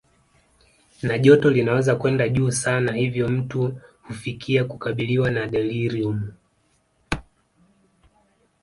Na 1.03 1.17
joto 1.19 1.49
linaweza 1.49 1.95
kwenda 1.95 2.29
juu 2.29 2.51
sana 2.51 2.91
hivyo 2.93 3.27
mtu 3.29 3.77
hufikia 4.07 4.63
kukabiliwa 4.63 5.31
na 5.31 5.47
deliriumu 5.47 6.31